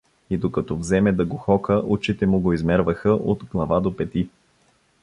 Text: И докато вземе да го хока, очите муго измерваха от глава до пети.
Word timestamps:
И 0.29 0.37
докато 0.37 0.77
вземе 0.77 1.11
да 1.11 1.25
го 1.25 1.37
хока, 1.37 1.81
очите 1.85 2.25
муго 2.25 2.53
измерваха 2.53 3.09
от 3.11 3.43
глава 3.45 3.79
до 3.79 3.95
пети. 3.97 4.29